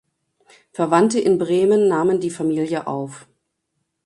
[0.71, 3.27] Verwandte in Bremen nahmen die Familie auf.